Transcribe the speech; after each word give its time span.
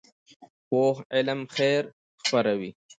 پوخ 0.69 0.95
علم 1.15 1.39
خیر 1.55 1.83
خپروي 2.21 2.71